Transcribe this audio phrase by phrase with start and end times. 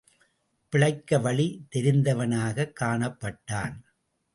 [0.69, 3.75] பிழைக்க வழி தெரிந்தவனாகக் காணப்பட்டான்.